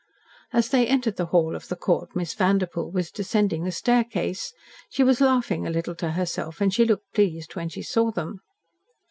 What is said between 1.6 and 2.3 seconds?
the Court